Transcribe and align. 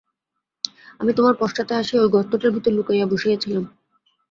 আমি 0.99 1.11
তোমার 1.13 1.35
পশ্চাতে 1.41 1.73
আসিয়া 1.75 2.01
ঐ 2.01 2.07
গর্তটার 2.15 2.53
ভিতরে 2.55 2.75
লুকাইয়া 2.77 3.05
বসিয়া 3.11 3.37
ছিলাম। 3.43 3.63